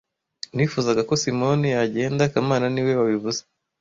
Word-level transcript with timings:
Nifuzaga 0.55 1.01
ko 1.09 1.13
Simoni 1.21 1.67
yagenda 1.77 2.31
kamana 2.33 2.65
niwe 2.73 2.93
wabivuze 2.99 3.41